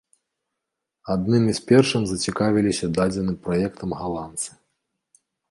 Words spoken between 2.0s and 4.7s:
зацікавіліся дадзеным праектам галандцы.